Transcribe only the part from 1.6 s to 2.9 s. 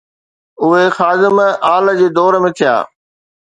آل جي دور ۾ ٿيا.